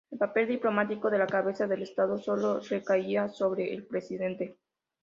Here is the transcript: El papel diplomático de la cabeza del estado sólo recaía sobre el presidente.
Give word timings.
El 0.09 0.17
papel 0.17 0.47
diplomático 0.47 1.11
de 1.11 1.19
la 1.19 1.27
cabeza 1.27 1.67
del 1.67 1.83
estado 1.83 2.17
sólo 2.17 2.59
recaía 2.61 3.29
sobre 3.29 3.71
el 3.71 3.85
presidente. 3.85 4.57